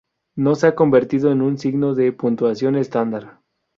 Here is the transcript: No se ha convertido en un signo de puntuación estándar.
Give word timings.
No 0.35 0.55
se 0.55 0.65
ha 0.65 0.73
convertido 0.73 1.31
en 1.31 1.43
un 1.43 1.59
signo 1.59 1.93
de 1.93 2.11
puntuación 2.11 2.75
estándar. 2.75 3.39